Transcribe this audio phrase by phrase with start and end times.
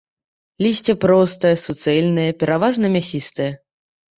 [0.65, 3.51] Лісце простае, суцэльнае, пераважна мясістае.